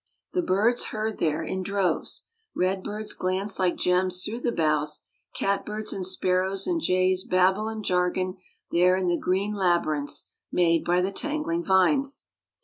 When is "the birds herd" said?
0.33-1.19